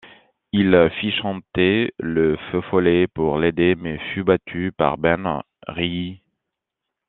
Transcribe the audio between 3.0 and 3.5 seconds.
pour